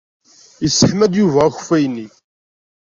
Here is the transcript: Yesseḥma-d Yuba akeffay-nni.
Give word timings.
Yesseḥma-d 0.63 1.13
Yuba 1.17 1.41
akeffay-nni. 1.47 2.07